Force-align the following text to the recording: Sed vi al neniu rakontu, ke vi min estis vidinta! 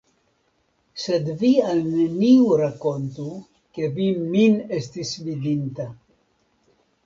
Sed 1.03 1.29
vi 1.41 1.51
al 1.73 1.83
neniu 1.89 2.49
rakontu, 2.63 3.27
ke 3.77 3.93
vi 4.01 4.11
min 4.33 4.59
estis 4.81 5.15
vidinta! 5.31 5.91